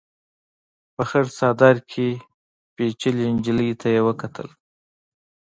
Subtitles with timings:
[0.95, 2.07] په خړ څادر کې
[2.75, 4.47] پيچلې نجلۍ ته يې وکتل.